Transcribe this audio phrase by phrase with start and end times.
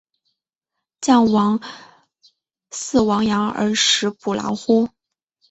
[0.99, 1.31] 将必
[2.89, 4.89] 俟亡羊而始补牢乎！